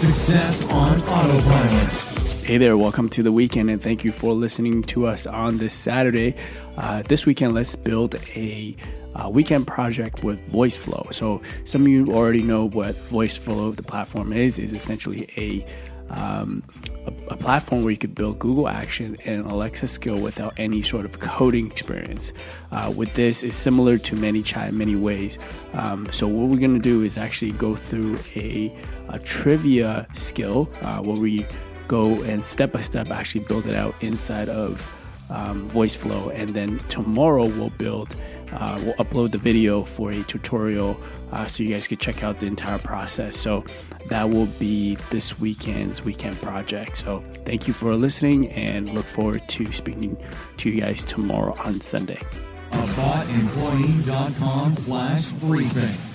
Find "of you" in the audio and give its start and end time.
11.82-12.14